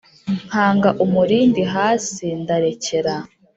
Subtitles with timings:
[0.47, 3.13] Nkanga umurindi hasi, ndarekera